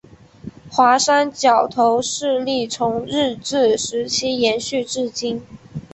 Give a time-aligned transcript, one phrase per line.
[0.67, 5.43] 华山角头势力从日治时期延续至今。